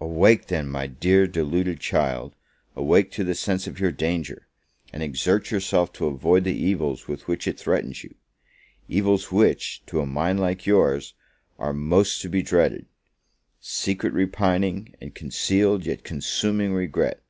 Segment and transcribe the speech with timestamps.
[0.00, 2.36] Awake then, my dear, my deluded child,
[2.76, 4.46] awake to the sense of your danger,
[4.92, 8.14] and exert yourself to avoid the evils with which it threatens you:
[8.86, 11.14] evils which, to a mind like yours,
[11.58, 12.86] are most to be dreaded;
[13.58, 17.20] secret repining, and concealed, yet consuming regret!